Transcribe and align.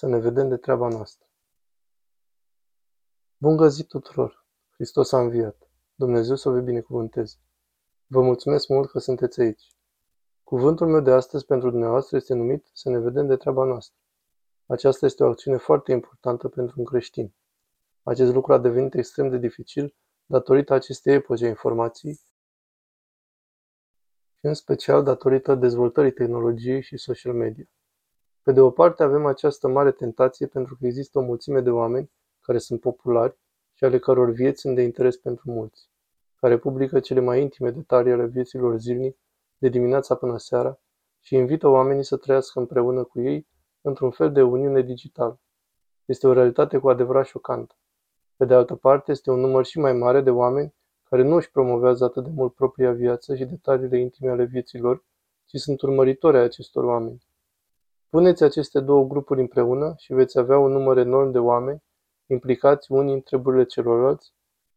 Să 0.00 0.06
ne 0.06 0.18
vedem 0.18 0.48
de 0.48 0.56
treaba 0.56 0.88
noastră. 0.88 1.26
Bun 3.36 3.56
găsit 3.56 3.88
tuturor! 3.88 4.46
Hristos 4.70 5.12
a 5.12 5.20
înviat. 5.20 5.70
Dumnezeu 5.94 6.36
să 6.36 6.48
vă 6.48 6.60
binecuvânteze. 6.60 7.36
Vă 8.06 8.22
mulțumesc 8.22 8.68
mult 8.68 8.90
că 8.90 8.98
sunteți 8.98 9.40
aici. 9.40 9.74
Cuvântul 10.42 10.86
meu 10.86 11.00
de 11.00 11.10
astăzi 11.10 11.44
pentru 11.44 11.70
dumneavoastră 11.70 12.16
este 12.16 12.34
numit 12.34 12.70
să 12.72 12.88
ne 12.88 12.98
vedem 12.98 13.26
de 13.26 13.36
treaba 13.36 13.64
noastră. 13.64 13.96
Aceasta 14.66 15.06
este 15.06 15.24
o 15.24 15.28
acțiune 15.28 15.56
foarte 15.56 15.92
importantă 15.92 16.48
pentru 16.48 16.74
un 16.78 16.84
creștin. 16.84 17.34
Acest 18.02 18.32
lucru 18.32 18.52
a 18.52 18.58
devenit 18.58 18.94
extrem 18.94 19.28
de 19.28 19.38
dificil 19.38 19.94
datorită 20.26 20.74
acestei 20.74 21.14
epoci 21.14 21.42
a 21.42 21.48
informației 21.48 22.14
și 24.38 24.46
în 24.46 24.54
special 24.54 25.02
datorită 25.02 25.54
dezvoltării 25.54 26.12
tehnologiei 26.12 26.82
și 26.82 26.96
social 26.96 27.32
media. 27.32 27.64
Pe 28.42 28.52
de 28.52 28.60
o 28.60 28.70
parte 28.70 29.02
avem 29.02 29.26
această 29.26 29.68
mare 29.68 29.90
tentație 29.90 30.46
pentru 30.46 30.76
că 30.80 30.86
există 30.86 31.18
o 31.18 31.22
mulțime 31.22 31.60
de 31.60 31.70
oameni 31.70 32.10
care 32.40 32.58
sunt 32.58 32.80
populari 32.80 33.38
și 33.72 33.84
ale 33.84 33.98
căror 33.98 34.30
vieți 34.30 34.60
sunt 34.60 34.74
de 34.74 34.82
interes 34.82 35.16
pentru 35.16 35.50
mulți, 35.50 35.88
care 36.36 36.58
publică 36.58 37.00
cele 37.00 37.20
mai 37.20 37.40
intime 37.42 37.70
detalii 37.70 38.12
ale 38.12 38.26
vieților 38.26 38.78
zilnic, 38.78 39.18
de 39.58 39.68
dimineața 39.68 40.14
până 40.14 40.38
seara, 40.38 40.80
și 41.20 41.34
invită 41.34 41.68
oamenii 41.68 42.04
să 42.04 42.16
trăiască 42.16 42.58
împreună 42.58 43.04
cu 43.04 43.20
ei 43.20 43.46
într-un 43.80 44.10
fel 44.10 44.32
de 44.32 44.42
uniune 44.42 44.82
digitală. 44.82 45.40
Este 46.04 46.26
o 46.26 46.32
realitate 46.32 46.78
cu 46.78 46.88
adevărat 46.88 47.26
șocantă. 47.26 47.74
Pe 48.36 48.44
de 48.44 48.54
altă 48.54 48.74
parte, 48.74 49.10
este 49.10 49.30
un 49.30 49.40
număr 49.40 49.64
și 49.64 49.78
mai 49.78 49.92
mare 49.92 50.20
de 50.20 50.30
oameni 50.30 50.74
care 51.02 51.22
nu 51.22 51.34
își 51.34 51.50
promovează 51.50 52.04
atât 52.04 52.24
de 52.24 52.30
mult 52.34 52.54
propria 52.54 52.92
viață 52.92 53.34
și 53.34 53.44
detaliile 53.44 53.98
intime 53.98 54.30
ale 54.30 54.44
vieților, 54.44 55.04
ci 55.44 55.56
sunt 55.56 55.82
urmăritori 55.82 56.36
ai 56.36 56.42
acestor 56.42 56.84
oameni. 56.84 57.28
Puneți 58.10 58.42
aceste 58.42 58.80
două 58.80 59.04
grupuri 59.04 59.40
împreună 59.40 59.94
și 59.96 60.12
veți 60.12 60.38
avea 60.38 60.58
un 60.58 60.72
număr 60.72 60.96
enorm 60.96 61.30
de 61.30 61.38
oameni 61.38 61.82
implicați 62.26 62.92
unii 62.92 63.14
în 63.14 63.20
treburile 63.20 63.64
celorlalți, 63.64 64.32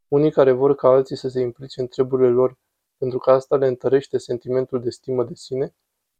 unii 0.08 0.32
care 0.32 0.52
vor 0.52 0.76
ca 0.76 0.88
alții 0.88 1.16
să 1.16 1.28
se 1.28 1.40
implice 1.40 1.82
în 1.82 1.88
treburile 1.88 2.30
lor 2.30 2.58
pentru 2.98 3.18
că 3.18 3.32
asta 3.32 3.56
le 3.56 3.68
întărește 3.68 4.18
sentimentul 4.18 4.82
de 4.82 4.90
stimă 4.90 5.24
de 5.24 5.34
sine, 5.34 5.76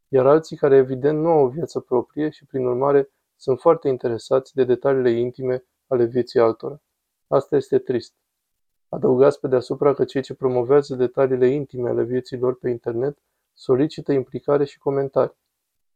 iar 0.08 0.26
alții 0.26 0.56
care 0.56 0.76
evident 0.76 1.18
nu 1.18 1.28
au 1.28 1.44
o 1.44 1.48
viață 1.48 1.80
proprie 1.80 2.30
și 2.30 2.46
prin 2.46 2.66
urmare 2.66 3.10
sunt 3.36 3.60
foarte 3.60 3.88
interesați 3.88 4.54
de 4.54 4.64
detaliile 4.64 5.10
intime 5.10 5.64
ale 5.86 6.04
vieții 6.04 6.40
altora. 6.40 6.82
Asta 7.26 7.56
este 7.56 7.78
trist. 7.78 8.14
Adăugați 8.88 9.40
pe 9.40 9.48
deasupra 9.48 9.94
că 9.94 10.04
cei 10.04 10.22
ce 10.22 10.34
promovează 10.34 10.94
detaliile 10.94 11.46
intime 11.46 11.88
ale 11.88 12.02
vieții 12.02 12.38
lor 12.38 12.58
pe 12.58 12.70
internet 12.70 13.18
solicită 13.52 14.12
implicare 14.12 14.64
și 14.64 14.78
comentarii. 14.78 15.36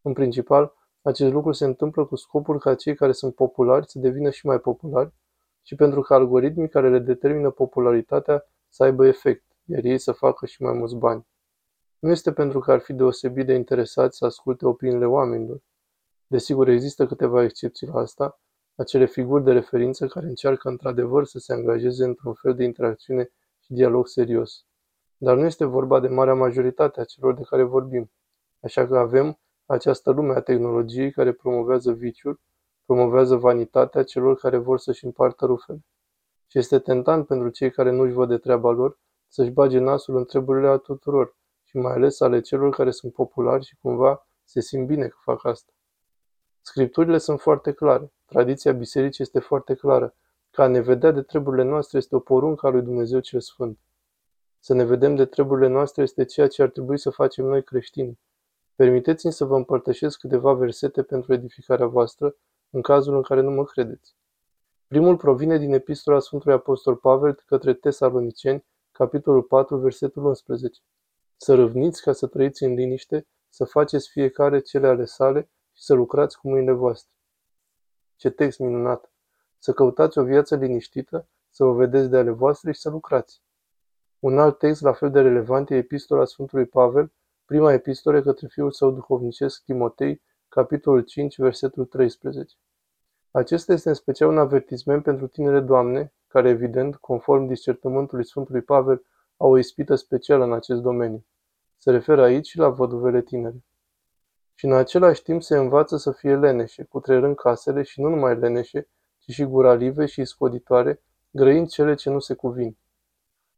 În 0.02 0.12
principal, 0.12 0.77
acest 1.08 1.32
lucru 1.32 1.52
se 1.52 1.64
întâmplă 1.64 2.04
cu 2.04 2.16
scopul 2.16 2.58
ca 2.58 2.74
cei 2.74 2.94
care 2.94 3.12
sunt 3.12 3.34
populari 3.34 3.90
să 3.90 3.98
devină 3.98 4.30
și 4.30 4.46
mai 4.46 4.58
populari 4.58 5.12
și 5.62 5.74
pentru 5.74 6.00
că 6.00 6.14
algoritmii 6.14 6.68
care 6.68 6.90
le 6.90 6.98
determină 6.98 7.50
popularitatea 7.50 8.46
să 8.68 8.82
aibă 8.82 9.06
efect, 9.06 9.44
iar 9.64 9.84
ei 9.84 9.98
să 9.98 10.12
facă 10.12 10.46
și 10.46 10.62
mai 10.62 10.72
mulți 10.72 10.96
bani. 10.96 11.26
Nu 11.98 12.10
este 12.10 12.32
pentru 12.32 12.58
că 12.58 12.72
ar 12.72 12.78
fi 12.78 12.92
deosebit 12.92 13.46
de 13.46 13.54
interesați 13.54 14.16
să 14.16 14.24
asculte 14.24 14.66
opiniile 14.66 15.06
oamenilor. 15.06 15.62
Desigur, 16.26 16.68
există 16.68 17.06
câteva 17.06 17.42
excepții 17.42 17.86
la 17.86 18.00
asta, 18.00 18.40
acele 18.74 19.06
figuri 19.06 19.44
de 19.44 19.52
referință 19.52 20.06
care 20.06 20.26
încearcă 20.26 20.68
într-adevăr 20.68 21.24
să 21.24 21.38
se 21.38 21.52
angajeze 21.52 22.04
într-un 22.04 22.34
fel 22.34 22.54
de 22.54 22.64
interacțiune 22.64 23.30
și 23.60 23.72
dialog 23.72 24.08
serios. 24.08 24.64
Dar 25.16 25.36
nu 25.36 25.44
este 25.44 25.64
vorba 25.64 26.00
de 26.00 26.08
marea 26.08 26.34
majoritate 26.34 27.00
a 27.00 27.04
celor 27.04 27.34
de 27.34 27.42
care 27.42 27.62
vorbim. 27.62 28.10
Așa 28.60 28.86
că 28.86 28.98
avem 28.98 29.38
această 29.70 30.10
lume 30.10 30.34
a 30.34 30.40
tehnologiei 30.40 31.12
care 31.12 31.32
promovează 31.32 31.92
viciul, 31.92 32.40
promovează 32.84 33.36
vanitatea 33.36 34.02
celor 34.02 34.36
care 34.36 34.56
vor 34.56 34.78
să-și 34.78 35.04
împartă 35.04 35.46
rufele. 35.46 35.84
Și 36.46 36.58
este 36.58 36.78
tentant 36.78 37.26
pentru 37.26 37.48
cei 37.48 37.70
care 37.70 37.90
nu-și 37.90 38.12
văd 38.12 38.28
de 38.28 38.38
treaba 38.38 38.70
lor 38.70 38.98
să-și 39.28 39.50
bage 39.50 39.78
nasul 39.78 40.16
în 40.16 40.24
treburile 40.24 40.68
a 40.68 40.76
tuturor 40.76 41.36
și 41.64 41.76
mai 41.76 41.92
ales 41.92 42.20
ale 42.20 42.40
celor 42.40 42.74
care 42.74 42.90
sunt 42.90 43.12
populari 43.12 43.64
și 43.64 43.76
cumva 43.82 44.26
se 44.44 44.60
simt 44.60 44.86
bine 44.86 45.06
că 45.06 45.16
fac 45.20 45.44
asta. 45.44 45.72
Scripturile 46.60 47.18
sunt 47.18 47.40
foarte 47.40 47.72
clare. 47.72 48.12
Tradiția 48.24 48.72
bisericii 48.72 49.24
este 49.24 49.38
foarte 49.38 49.74
clară. 49.74 50.14
Ca 50.50 50.66
ne 50.66 50.80
vedea 50.80 51.10
de 51.10 51.22
treburile 51.22 51.62
noastre 51.62 51.98
este 51.98 52.16
o 52.16 52.18
poruncă 52.18 52.66
a 52.66 52.70
lui 52.70 52.82
Dumnezeu 52.82 53.20
cel 53.20 53.40
Sfânt. 53.40 53.78
Să 54.58 54.74
ne 54.74 54.84
vedem 54.84 55.14
de 55.14 55.24
treburile 55.24 55.68
noastre 55.68 56.02
este 56.02 56.24
ceea 56.24 56.48
ce 56.48 56.62
ar 56.62 56.68
trebui 56.68 56.98
să 56.98 57.10
facem 57.10 57.44
noi 57.44 57.62
creștini. 57.64 58.18
Permiteți-mi 58.78 59.32
să 59.32 59.44
vă 59.44 59.56
împărtășesc 59.56 60.18
câteva 60.18 60.52
versete 60.52 61.02
pentru 61.02 61.32
edificarea 61.32 61.86
voastră, 61.86 62.36
în 62.70 62.82
cazul 62.82 63.14
în 63.14 63.22
care 63.22 63.40
nu 63.40 63.50
mă 63.50 63.64
credeți. 63.64 64.16
Primul 64.86 65.16
provine 65.16 65.58
din 65.58 65.72
epistola 65.72 66.18
Sfântului 66.18 66.54
Apostol 66.54 66.96
Pavel 66.96 67.42
către 67.46 67.74
Tesaloniceni, 67.74 68.64
capitolul 68.92 69.42
4, 69.42 69.76
versetul 69.76 70.24
11. 70.24 70.80
Să 71.36 71.54
râvniți 71.54 72.02
ca 72.02 72.12
să 72.12 72.26
trăiți 72.26 72.64
în 72.64 72.74
liniște, 72.74 73.26
să 73.48 73.64
faceți 73.64 74.08
fiecare 74.10 74.60
cele 74.60 74.86
ale 74.86 75.04
sale 75.04 75.50
și 75.72 75.82
să 75.82 75.94
lucrați 75.94 76.38
cu 76.38 76.48
mâinile 76.48 76.72
voastre. 76.72 77.12
Ce 78.16 78.30
text 78.30 78.58
minunat! 78.58 79.12
Să 79.58 79.72
căutați 79.72 80.18
o 80.18 80.22
viață 80.22 80.56
liniștită, 80.56 81.28
să 81.50 81.64
vă 81.64 81.72
vedeți 81.72 82.08
de 82.08 82.16
ale 82.16 82.30
voastre 82.30 82.72
și 82.72 82.80
să 82.80 82.90
lucrați. 82.90 83.42
Un 84.18 84.38
alt 84.38 84.58
text 84.58 84.82
la 84.82 84.92
fel 84.92 85.10
de 85.10 85.20
relevant 85.20 85.70
e 85.70 85.76
epistola 85.76 86.24
Sfântului 86.24 86.66
Pavel, 86.66 87.12
prima 87.48 87.72
epistole 87.72 88.22
către 88.22 88.46
fiul 88.46 88.70
său 88.70 88.90
duhovnicesc 88.90 89.62
Timotei, 89.62 90.22
capitolul 90.48 91.00
5, 91.00 91.38
versetul 91.38 91.84
13. 91.84 92.56
Acesta 93.30 93.72
este 93.72 93.88
în 93.88 93.94
special 93.94 94.28
un 94.28 94.38
avertisment 94.38 95.02
pentru 95.02 95.26
tinere 95.26 95.60
doamne, 95.60 96.12
care 96.26 96.48
evident, 96.48 96.96
conform 96.96 97.46
discertământului 97.46 98.26
Sfântului 98.26 98.60
Pavel, 98.60 99.02
au 99.36 99.50
o 99.50 99.58
ispită 99.58 99.94
specială 99.94 100.44
în 100.44 100.52
acest 100.52 100.80
domeniu. 100.80 101.24
Se 101.76 101.90
referă 101.90 102.22
aici 102.22 102.46
și 102.46 102.58
la 102.58 102.68
văduvele 102.68 103.22
tinere. 103.22 103.64
Și 104.54 104.64
în 104.64 104.72
același 104.72 105.22
timp 105.22 105.42
se 105.42 105.56
învață 105.56 105.96
să 105.96 106.12
fie 106.12 106.36
leneșe, 106.36 106.84
cutrerând 106.84 107.36
casele 107.36 107.82
și 107.82 108.00
nu 108.00 108.08
numai 108.08 108.36
leneșe, 108.36 108.88
ci 109.18 109.30
și 109.30 109.44
guralive 109.44 110.06
și 110.06 110.24
scoditoare, 110.24 111.02
grăind 111.30 111.68
cele 111.68 111.94
ce 111.94 112.10
nu 112.10 112.18
se 112.18 112.34
cuvin. 112.34 112.78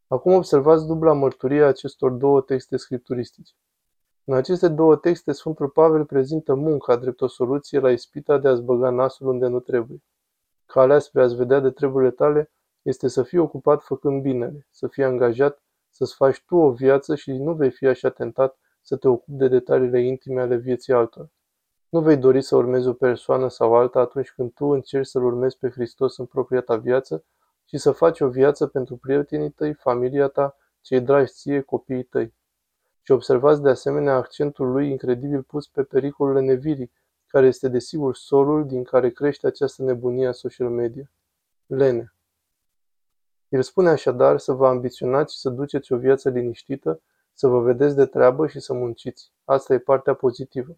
Acum 0.06 0.33
observați 0.33 0.87
dubla 0.87 1.12
mărturie 1.12 1.62
a 1.62 1.67
acestor 1.67 2.11
două 2.11 2.41
texte 2.41 2.77
scripturistice. 2.77 3.55
În 4.25 4.34
aceste 4.34 4.69
două 4.69 4.97
texte, 4.97 5.32
Sfântul 5.32 5.69
Pavel 5.69 6.04
prezintă 6.04 6.54
munca 6.54 6.97
drept 6.97 7.20
o 7.20 7.26
soluție 7.26 7.78
la 7.78 7.91
ispita 7.91 8.38
de 8.38 8.48
a-ți 8.48 8.62
băga 8.62 8.91
nasul 8.91 9.28
unde 9.28 9.47
nu 9.47 9.60
trebuie. 9.60 10.03
Calea 10.66 10.98
spre 10.98 11.22
a-ți 11.22 11.36
vedea 11.36 11.60
de 11.60 11.70
treburile 11.70 12.10
tale 12.10 12.50
este 12.82 13.08
să 13.08 13.22
fii 13.22 13.38
ocupat 13.38 13.82
făcând 13.82 14.22
binele, 14.22 14.66
să 14.70 14.86
fii 14.86 15.04
angajat, 15.04 15.62
să-ți 15.91 16.14
faci 16.14 16.42
tu 16.47 16.56
o 16.56 16.70
viață 16.70 17.14
și 17.14 17.32
nu 17.32 17.54
vei 17.54 17.70
fi 17.70 17.86
așa 17.86 18.08
tentat 18.08 18.58
să 18.82 18.97
te 18.97 19.08
ocupi 19.08 19.36
de 19.36 19.48
detaliile 19.48 20.00
intime 20.00 20.41
ale 20.41 20.56
vieții 20.56 20.92
altora. 20.92 21.31
Nu 21.88 22.00
vei 22.00 22.16
dori 22.16 22.42
să 22.42 22.56
urmezi 22.56 22.88
o 22.88 22.92
persoană 22.92 23.48
sau 23.48 23.75
alta 23.75 24.00
atunci 24.00 24.32
când 24.32 24.52
tu 24.52 24.66
încerci 24.66 25.06
să-L 25.06 25.25
urmezi 25.25 25.58
pe 25.58 25.70
Hristos 25.70 26.19
în 26.19 26.26
propria 26.26 26.60
ta 26.60 26.76
viață 26.76 27.25
și 27.64 27.78
să 27.78 27.92
faci 27.92 28.20
o 28.20 28.28
viață 28.28 28.66
pentru 28.66 28.97
prietenii 28.97 29.50
tăi, 29.50 29.75
familia 29.75 30.28
ta, 30.28 30.56
cei 30.81 31.00
dragi 31.00 31.32
ție, 31.32 31.60
copiii 31.60 32.02
tăi. 32.02 32.34
Și 33.10 33.16
observați 33.16 33.62
de 33.62 33.69
asemenea 33.69 34.15
accentul 34.15 34.71
lui 34.71 34.91
incredibil 34.91 35.43
pus 35.43 35.69
pe 35.69 35.82
pericolul 35.82 36.43
nevirii, 36.43 36.91
care 37.26 37.47
este 37.47 37.69
desigur 37.69 38.15
solul 38.15 38.66
din 38.66 38.82
care 38.82 39.10
crește 39.10 39.47
această 39.47 39.82
nebunie 39.82 40.26
a 40.26 40.32
social 40.32 40.69
media. 40.69 41.10
Lene. 41.66 42.15
El 43.49 43.62
spune 43.62 43.88
așadar 43.88 44.38
să 44.38 44.53
vă 44.53 44.66
ambiționați 44.66 45.34
și 45.34 45.41
să 45.41 45.50
duceți 45.50 45.93
o 45.93 45.97
viață 45.97 46.28
liniștită, 46.28 47.00
să 47.32 47.47
vă 47.47 47.60
vedeți 47.60 47.97
de 47.97 48.06
treabă 48.06 48.47
și 48.47 48.60
să 48.60 48.72
munciți. 48.72 49.32
Asta 49.44 49.75
e 49.75 49.78
partea 49.78 50.15
pozitivă. 50.15 50.76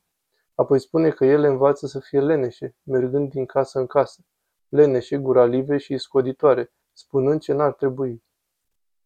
Apoi 0.54 0.80
spune 0.80 1.10
că 1.10 1.24
el 1.24 1.42
învață 1.44 1.86
să 1.86 2.00
fie 2.00 2.20
leneșe, 2.20 2.74
mergând 2.82 3.30
din 3.30 3.46
casă 3.46 3.78
în 3.78 3.86
casă, 3.86 4.20
leneșe, 4.68 5.16
guralive 5.16 5.76
și 5.76 5.98
scoditoare, 5.98 6.72
spunând 6.92 7.40
ce 7.40 7.52
n-ar 7.52 7.72
trebui. 7.72 8.22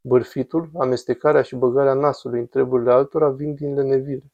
Bârfitul, 0.09 0.71
amestecarea 0.79 1.43
și 1.43 1.57
băgarea 1.57 1.95
nasului 1.95 2.41
în 2.41 2.47
treburile 2.47 2.93
altora 2.93 3.31
vin 3.31 3.55
din 3.55 3.75
lenevire. 3.75 4.33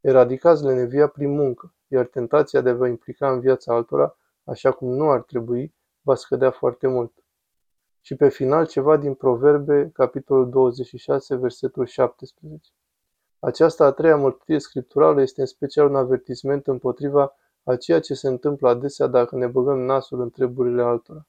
Eradicați 0.00 0.64
lenevia 0.64 1.06
prin 1.06 1.30
muncă, 1.30 1.74
iar 1.86 2.06
tentația 2.06 2.60
de 2.60 2.68
a 2.68 2.74
vă 2.74 2.86
implica 2.86 3.32
în 3.32 3.40
viața 3.40 3.74
altora, 3.74 4.16
așa 4.44 4.70
cum 4.70 4.88
nu 4.88 5.10
ar 5.10 5.22
trebui, 5.22 5.74
va 6.00 6.14
scădea 6.14 6.50
foarte 6.50 6.86
mult. 6.86 7.12
Și 8.00 8.14
pe 8.14 8.28
final 8.28 8.66
ceva 8.66 8.96
din 8.96 9.14
Proverbe, 9.14 9.90
capitolul 9.92 10.50
26, 10.50 11.36
versetul 11.36 11.86
17. 11.86 12.70
Această 13.38 13.84
a 13.84 13.92
treia 13.92 14.16
mărturie 14.16 14.58
scripturală 14.58 15.20
este 15.20 15.40
în 15.40 15.46
special 15.46 15.86
un 15.86 15.96
avertisment 15.96 16.66
împotriva 16.66 17.34
a 17.64 17.76
ceea 17.76 18.00
ce 18.00 18.14
se 18.14 18.28
întâmplă 18.28 18.68
adesea 18.68 19.06
dacă 19.06 19.36
ne 19.36 19.46
băgăm 19.46 19.78
nasul 19.78 20.20
în 20.20 20.30
treburile 20.30 20.82
altora. 20.82 21.26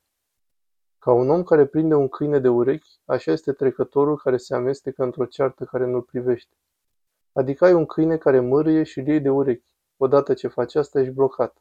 Ca 1.07 1.13
un 1.13 1.29
om 1.29 1.43
care 1.43 1.65
prinde 1.65 1.95
un 1.95 2.07
câine 2.07 2.39
de 2.39 2.47
urechi, 2.47 2.99
așa 3.05 3.31
este 3.31 3.51
trecătorul 3.51 4.17
care 4.17 4.37
se 4.37 4.55
amestecă 4.55 5.03
într-o 5.03 5.25
ceartă 5.25 5.65
care 5.65 5.85
nu-l 5.85 6.01
privește. 6.01 6.55
Adică 7.33 7.65
ai 7.65 7.73
un 7.73 7.85
câine 7.85 8.17
care 8.17 8.39
mârâie 8.39 8.83
și 8.83 8.99
îl 8.99 9.07
iei 9.07 9.19
de 9.19 9.29
urechi. 9.29 9.75
Odată 9.97 10.33
ce 10.33 10.47
faci 10.47 10.75
asta, 10.75 10.99
ești 10.99 11.13
blocat. 11.13 11.57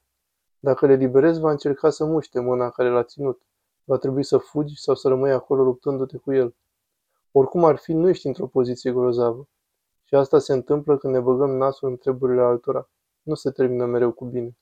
Dacă 0.59 0.87
le 0.87 0.95
liberezi, 0.95 1.41
va 1.41 1.51
încerca 1.51 1.91
să 1.91 2.05
muște 2.05 2.41
mâna 2.41 2.71
care 2.71 2.89
l-a 2.89 3.03
ținut. 3.03 3.43
Va 3.85 3.97
trebui 3.97 4.25
să 4.25 4.39
fugi 4.39 4.81
sau 4.81 4.95
să 4.95 5.09
rămâi 5.09 5.33
acolo 5.33 5.63
luptându-te 5.63 6.17
cu 6.17 6.33
el. 6.33 6.55
Oricum 7.33 7.65
ar 7.65 7.77
fi, 7.77 7.93
nu 7.93 8.09
ești 8.09 8.27
într-o 8.27 8.47
poziție 8.47 8.93
grozavă. 8.93 9.49
Și 10.05 10.15
asta 10.15 10.39
se 10.39 10.53
întâmplă 10.53 10.99
când 10.99 11.13
ne 11.13 11.21
băgăm 11.21 11.51
nasul 11.51 11.89
în 11.89 11.97
treburile 11.97 12.41
altora. 12.41 12.89
Nu 13.23 13.35
se 13.35 13.51
termină 13.51 13.87
mereu 13.87 14.13
cu 14.13 14.25
bine. 14.25 14.57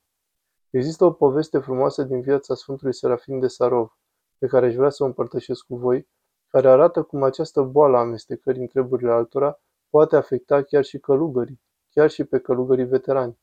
Există 0.71 1.05
o 1.05 1.11
poveste 1.11 1.59
frumoasă 1.59 2.03
din 2.03 2.21
viața 2.21 2.55
Sfântului 2.55 2.95
Serafin 2.95 3.39
de 3.39 3.47
Sarov, 3.47 3.99
pe 4.44 4.50
care 4.50 4.67
aș 4.67 4.75
vrea 4.75 4.91
să 4.91 5.02
o 5.02 5.06
împărtășesc 5.06 5.64
cu 5.67 5.76
voi, 5.76 6.08
care 6.49 6.69
arată 6.69 7.02
cum 7.02 7.23
această 7.23 7.62
boală 7.62 7.96
a 7.96 8.00
amestecării 8.00 8.61
în 8.61 8.67
treburile 8.67 9.11
altora 9.11 9.61
poate 9.88 10.17
afecta 10.17 10.62
chiar 10.62 10.85
și 10.85 10.99
călugării, 10.99 11.61
chiar 11.91 12.11
și 12.11 12.25
pe 12.25 12.38
călugării 12.38 12.85
veterani. 12.85 13.38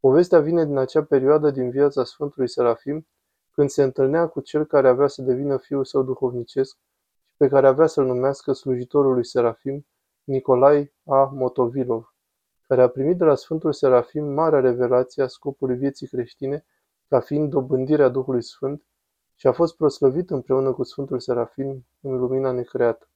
Povestea 0.00 0.40
vine 0.40 0.64
din 0.64 0.76
acea 0.76 1.04
perioadă 1.04 1.50
din 1.50 1.70
viața 1.70 2.04
Sfântului 2.04 2.48
Serafim, 2.48 3.06
când 3.50 3.68
se 3.68 3.82
întâlnea 3.82 4.26
cu 4.26 4.40
cel 4.40 4.64
care 4.64 4.88
avea 4.88 5.06
să 5.06 5.22
devină 5.22 5.56
fiul 5.56 5.84
său 5.84 6.02
duhovnicesc 6.02 6.76
și 7.26 7.34
pe 7.36 7.48
care 7.48 7.66
avea 7.66 7.86
să-l 7.86 8.04
numească 8.04 8.52
slujitorul 8.52 9.12
lui 9.12 9.24
Serafim, 9.24 9.86
Nicolai 10.22 10.94
A. 11.06 11.30
Motovilov, 11.34 12.14
care 12.66 12.82
a 12.82 12.88
primit 12.88 13.16
de 13.16 13.24
la 13.24 13.34
Sfântul 13.34 13.72
Serafim 13.72 14.24
marea 14.24 14.60
revelație 14.60 15.22
a 15.22 15.26
scopului 15.26 15.76
vieții 15.76 16.06
creștine 16.06 16.64
ca 17.08 17.20
fiind 17.20 17.50
dobândirea 17.50 18.08
Duhului 18.08 18.42
Sfânt 18.42 18.84
și 19.44 19.50
a 19.50 19.52
fost 19.52 19.76
proslăvit 19.76 20.30
împreună 20.30 20.72
cu 20.72 20.82
Sfântul 20.82 21.20
Serafim 21.20 21.86
în 22.00 22.18
lumina 22.18 22.50
necreată. 22.50 23.08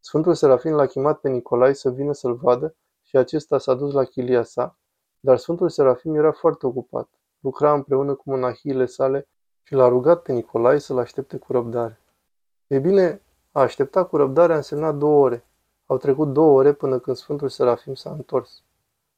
Sfântul 0.00 0.34
Serafim 0.34 0.72
l-a 0.72 0.86
chemat 0.86 1.20
pe 1.20 1.28
Nicolai 1.28 1.74
să 1.74 1.90
vină 1.90 2.12
să-l 2.12 2.34
vadă 2.34 2.74
și 3.02 3.16
acesta 3.16 3.58
s-a 3.58 3.74
dus 3.74 3.92
la 3.92 4.04
chilia 4.04 4.42
sa, 4.42 4.76
dar 5.20 5.36
Sfântul 5.36 5.68
Serafim 5.68 6.14
era 6.14 6.32
foarte 6.32 6.66
ocupat, 6.66 7.08
lucra 7.38 7.72
împreună 7.72 8.14
cu 8.14 8.22
monahiile 8.30 8.86
sale 8.86 9.28
și 9.62 9.74
l-a 9.74 9.88
rugat 9.88 10.22
pe 10.22 10.32
Nicolai 10.32 10.80
să-l 10.80 10.98
aștepte 10.98 11.36
cu 11.36 11.52
răbdare. 11.52 12.00
Ei 12.66 12.80
bine, 12.80 13.22
a 13.52 13.60
aștepta 13.60 14.04
cu 14.04 14.16
răbdare 14.16 14.52
a 14.52 14.56
însemnat 14.56 14.96
două 14.96 15.24
ore. 15.24 15.46
Au 15.86 15.96
trecut 15.96 16.32
două 16.32 16.58
ore 16.58 16.72
până 16.72 16.98
când 16.98 17.16
Sfântul 17.16 17.48
Serafim 17.48 17.94
s-a 17.94 18.10
întors. 18.10 18.62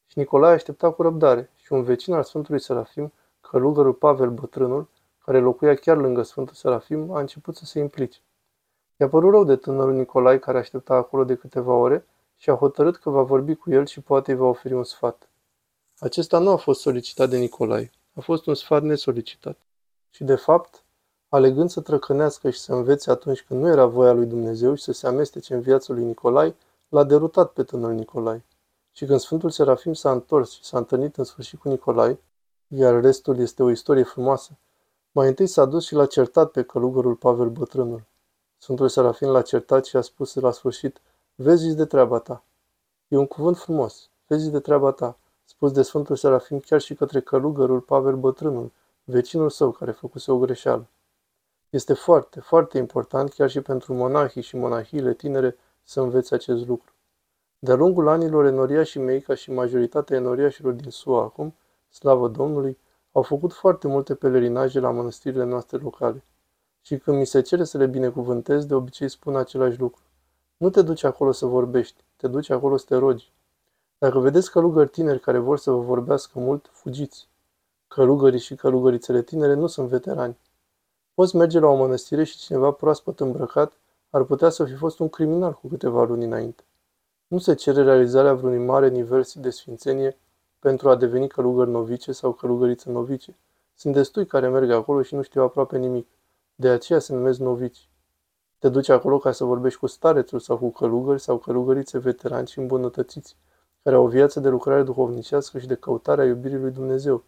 Și 0.07 0.19
Nicolae 0.19 0.55
aștepta 0.55 0.93
cu 0.93 1.03
răbdare 1.03 1.51
și 1.55 1.73
un 1.73 1.83
vecin 1.83 2.15
al 2.15 2.23
Sfântului 2.23 2.61
Serafim, 2.61 3.13
călugărul 3.41 3.93
Pavel 3.93 4.31
Bătrânul, 4.31 4.89
care 5.25 5.39
locuia 5.39 5.75
chiar 5.75 5.97
lângă 5.97 6.23
Sfântul 6.23 6.55
Serafim, 6.55 7.11
a 7.11 7.21
început 7.21 7.57
să 7.57 7.65
se 7.65 7.79
implice. 7.79 8.19
I-a 8.97 9.09
părut 9.09 9.31
rău 9.31 9.45
de 9.45 9.57
tânărul 9.57 9.95
Nicolae 9.95 10.39
care 10.39 10.59
aștepta 10.59 10.95
acolo 10.95 11.25
de 11.25 11.35
câteva 11.35 11.73
ore 11.73 12.07
și 12.37 12.51
a 12.51 12.55
hotărât 12.55 12.97
că 12.97 13.11
va 13.11 13.23
vorbi 13.23 13.55
cu 13.55 13.71
el 13.71 13.87
și 13.87 14.01
poate 14.01 14.33
îi 14.33 14.39
va 14.39 14.47
oferi 14.47 14.75
un 14.75 14.85
sfat. 14.85 15.29
Acesta 15.99 16.39
nu 16.39 16.51
a 16.51 16.57
fost 16.57 16.81
solicitat 16.81 17.29
de 17.29 17.37
Nicolae, 17.37 17.91
a 18.15 18.21
fost 18.21 18.47
un 18.47 18.55
sfat 18.55 18.83
nesolicitat. 18.83 19.59
Și 20.11 20.25
de 20.25 20.35
fapt, 20.35 20.85
alegând 21.29 21.71
să 21.71 21.81
trăcănească 21.81 22.51
și 22.51 22.59
să 22.59 22.73
învețe 22.73 23.11
atunci 23.11 23.43
când 23.43 23.61
nu 23.61 23.69
era 23.69 23.87
voia 23.87 24.13
lui 24.13 24.27
Dumnezeu 24.27 24.75
și 24.75 24.83
să 24.83 24.93
se 24.93 25.07
amestece 25.07 25.55
în 25.55 25.61
viața 25.61 25.93
lui 25.93 26.05
Nicolai, 26.05 26.55
l-a 26.89 27.05
derutat 27.05 27.53
pe 27.53 27.63
tânărul 27.63 27.95
Nicolai. 27.95 28.45
Și 28.93 29.05
când 29.05 29.21
Sfântul 29.21 29.51
Serafim 29.51 29.93
s-a 29.93 30.13
întors 30.13 30.51
și 30.51 30.65
s-a 30.65 30.79
întâlnit 30.79 31.17
în 31.17 31.25
sfârșit 31.25 31.59
cu 31.59 31.69
Nicolai, 31.69 32.19
iar 32.69 33.01
restul 33.01 33.39
este 33.39 33.63
o 33.63 33.71
istorie 33.71 34.03
frumoasă, 34.03 34.59
mai 35.13 35.29
întâi 35.29 35.47
s-a 35.47 35.65
dus 35.65 35.85
și 35.85 35.95
l-a 35.95 36.07
certat 36.07 36.51
pe 36.51 36.63
călugărul 36.63 37.15
Pavel 37.15 37.49
Bătrânul. 37.49 38.03
Sfântul 38.59 38.89
Serafim 38.89 39.29
l-a 39.29 39.43
certat 39.43 39.85
și 39.85 39.97
a 39.97 40.01
spus 40.01 40.35
la 40.35 40.51
sfârșit, 40.51 41.01
vezi 41.35 41.75
de 41.75 41.85
treaba 41.85 42.19
ta. 42.19 42.45
E 43.09 43.17
un 43.17 43.27
cuvânt 43.27 43.59
frumos, 43.59 44.11
vezi 44.27 44.51
de 44.51 44.61
treaba 44.61 44.91
ta, 44.91 45.19
spus 45.45 45.73
de 45.73 45.83
Sfântul 45.83 46.17
Serafim 46.17 46.59
chiar 46.61 46.81
și 46.81 46.95
către 46.95 47.21
călugărul 47.21 47.81
Pavel 47.81 48.17
Bătrânul, 48.17 48.73
vecinul 49.05 49.51
său 49.51 49.71
care 49.71 49.91
făcuse 49.91 50.33
o 50.33 50.39
greșeală. 50.39 50.87
Este 51.71 51.93
foarte, 51.93 52.41
foarte 52.41 52.79
important 52.79 53.33
chiar 53.33 53.51
și 53.51 53.61
pentru 53.61 53.95
monahii 53.95 54.43
și 54.43 54.57
monahiile 54.57 55.15
tinere 55.15 55.57
să 55.83 56.01
învețe 56.01 56.35
acest 56.35 56.67
lucru. 56.67 56.93
De-a 57.59 57.75
lungul 57.75 58.09
anilor, 58.09 58.45
enoriașii 58.45 59.01
mei, 59.01 59.21
ca 59.21 59.35
și 59.35 59.51
majoritatea 59.51 60.17
enoriașilor 60.17 60.73
din 60.73 60.91
SUA 60.91 61.23
acum, 61.23 61.55
slavă 61.89 62.29
Domnului, 62.29 62.79
au 63.13 63.23
făcut 63.23 63.53
foarte 63.53 63.89
multe 63.89 64.15
pelerinaje 64.15 64.81
la 64.81 64.91
mănăstirile 64.91 65.45
noastre 65.45 65.79
locale. 65.79 66.25
Și 66.81 66.99
când 66.99 67.19
mi 67.19 67.27
se 67.27 67.41
cere 67.41 67.65
să 67.65 67.79
le 67.79 67.87
binecuvântez, 67.87 68.65
de 68.65 68.75
obicei 68.75 69.09
spun 69.09 69.37
același 69.37 69.79
lucru. 69.79 70.03
Nu 70.57 70.71
te 70.71 70.83
duci 70.83 71.05
acolo 71.05 71.33
să 71.33 71.47
vorbești, 71.47 72.05
te 72.17 72.29
duci 72.29 72.51
acolo 72.51 72.77
să 72.77 72.85
te 72.89 72.97
rogi. 72.97 73.33
Dacă 73.99 74.19
vedeți 74.19 74.51
călugări 74.51 74.89
tineri 74.89 75.21
care 75.21 75.39
vor 75.39 75.59
să 75.59 75.71
vă 75.71 75.81
vorbească 75.81 76.39
mult, 76.39 76.69
fugiți. 76.73 77.29
Călugării 77.89 78.39
și 78.39 78.55
călugărițele 78.55 79.23
tinere 79.23 79.55
nu 79.55 79.67
sunt 79.67 79.89
veterani. 79.89 80.39
Poți 81.15 81.37
merge 81.37 81.59
la 81.59 81.67
o 81.67 81.77
mănăstire 81.77 82.25
și 82.25 82.39
cineva 82.39 82.71
proaspăt 82.71 83.21
îmbrăcat 83.21 83.73
ar 84.11 84.25
putea 84.25 84.49
să 84.49 84.65
fi 84.65 84.75
fost 84.75 84.99
un 84.99 85.09
criminal 85.09 85.53
cu 85.53 85.69
câteva 85.69 86.05
luni 86.05 86.25
înainte. 86.25 86.65
Nu 87.27 87.39
se 87.39 87.55
cere 87.55 87.83
realizarea 87.83 88.35
vreunui 88.35 88.65
mare 88.65 88.89
nivel 88.89 89.25
de 89.35 89.51
sfințenie 89.51 90.19
pentru 90.63 90.89
a 90.91 90.97
deveni 90.97 91.29
călugări 91.29 91.71
novice 91.71 92.13
sau 92.13 92.33
călugăriță 92.33 92.91
novice. 92.91 93.37
Sunt 93.75 93.95
destui 93.95 94.27
care 94.27 94.49
merg 94.49 94.71
acolo 94.71 95.03
și 95.03 95.15
nu 95.15 95.23
știu 95.23 95.43
aproape 95.43 95.79
nimic. 95.79 96.09
De 96.55 96.69
aceea 96.69 96.99
se 96.99 97.15
numesc 97.15 97.39
novici. 97.39 97.89
Te 98.59 98.69
duci 98.69 98.89
acolo 98.89 99.19
ca 99.19 99.33
să 99.33 99.45
vorbești 99.45 99.79
cu 99.79 99.87
starețul 99.87 100.39
sau 100.39 100.57
cu 100.57 100.71
călugări 100.71 101.21
sau 101.21 101.39
călugărițe 101.39 101.99
veterani 101.99 102.47
și 102.47 102.59
îmbunătățiți, 102.59 103.37
care 103.83 103.97
au 103.97 104.05
o 104.05 104.09
viață 104.09 104.41
de 104.41 104.49
lucrare 104.49 104.83
duhovnicească 104.83 105.59
și 105.59 105.67
de 105.67 105.75
căutare 105.75 106.23
a 106.23 106.25
iubirii 106.25 106.59
lui 106.59 106.71
Dumnezeu. 106.71 107.25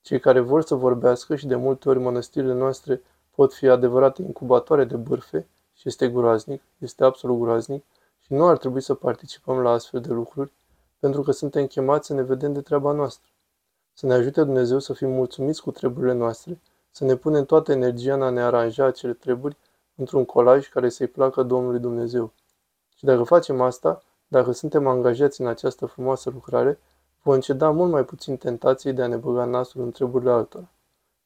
Cei 0.00 0.20
care 0.20 0.40
vor 0.40 0.62
să 0.62 0.74
vorbească 0.74 1.36
și 1.36 1.46
de 1.46 1.56
multe 1.56 1.88
ori 1.88 1.98
mănăstirile 1.98 2.54
noastre 2.54 3.02
pot 3.34 3.54
fi 3.54 3.68
adevărate 3.68 4.22
incubatoare 4.22 4.84
de 4.84 4.96
bârfe 4.96 5.48
și 5.72 5.88
este 5.88 6.08
groaznic, 6.08 6.62
este 6.78 7.04
absolut 7.04 7.40
groaznic 7.40 7.84
și 8.18 8.32
nu 8.32 8.46
ar 8.46 8.58
trebui 8.58 8.80
să 8.80 8.94
participăm 8.94 9.58
la 9.58 9.70
astfel 9.70 10.00
de 10.00 10.12
lucruri, 10.12 10.52
pentru 10.98 11.22
că 11.22 11.30
suntem 11.30 11.66
chemați 11.66 12.06
să 12.06 12.14
ne 12.14 12.22
vedem 12.22 12.52
de 12.52 12.60
treaba 12.60 12.92
noastră. 12.92 13.28
Să 13.92 14.06
ne 14.06 14.14
ajute 14.14 14.42
Dumnezeu 14.44 14.78
să 14.78 14.92
fim 14.92 15.10
mulțumiți 15.10 15.62
cu 15.62 15.70
treburile 15.70 16.12
noastre, 16.12 16.60
să 16.90 17.04
ne 17.04 17.16
punem 17.16 17.44
toată 17.44 17.72
energia 17.72 18.14
în 18.14 18.22
a 18.22 18.30
ne 18.30 18.42
aranja 18.42 18.84
acele 18.84 19.12
treburi 19.12 19.56
într-un 19.94 20.24
colaj 20.24 20.68
care 20.68 20.88
să-i 20.88 21.06
placă 21.06 21.42
Domnului 21.42 21.80
Dumnezeu. 21.80 22.32
Și 22.96 23.04
dacă 23.04 23.22
facem 23.22 23.60
asta, 23.60 24.02
dacă 24.28 24.52
suntem 24.52 24.86
angajați 24.86 25.40
în 25.40 25.46
această 25.46 25.86
frumoasă 25.86 26.30
lucrare, 26.30 26.78
vom 27.22 27.40
ceda 27.40 27.70
mult 27.70 27.90
mai 27.90 28.04
puțin 28.04 28.36
tentației 28.36 28.92
de 28.92 29.02
a 29.02 29.06
ne 29.06 29.16
băga 29.16 29.44
nasul 29.44 29.82
în 29.82 29.90
treburile 29.90 30.30
altora. 30.30 30.68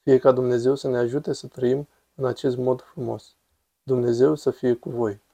Fie 0.02 0.18
ca 0.18 0.32
Dumnezeu 0.32 0.74
să 0.74 0.88
ne 0.88 0.98
ajute 0.98 1.32
să 1.32 1.46
trăim 1.46 1.88
în 2.14 2.24
acest 2.24 2.56
mod 2.56 2.80
frumos. 2.80 3.34
Dumnezeu 3.82 4.34
să 4.34 4.50
fie 4.50 4.74
cu 4.74 4.90
voi. 4.90 5.22